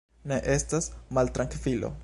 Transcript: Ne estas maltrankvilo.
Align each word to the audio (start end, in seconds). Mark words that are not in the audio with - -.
Ne 0.31 0.39
estas 0.53 0.89
maltrankvilo. 1.19 1.97